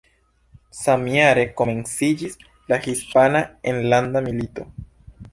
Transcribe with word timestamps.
Samjare 0.75 1.41
komenciĝis 1.59 2.33
la 2.73 2.79
Hispana 2.85 3.41
Enlanda 3.73 4.23
Milito. 4.29 4.65